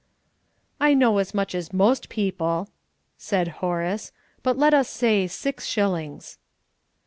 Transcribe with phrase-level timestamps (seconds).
[0.79, 2.69] "I know as much as most people,"
[3.19, 4.11] said Horace.
[4.41, 6.39] "But let us say six shillings."